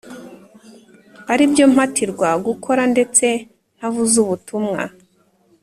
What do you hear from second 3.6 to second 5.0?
ntavuze ubutumwa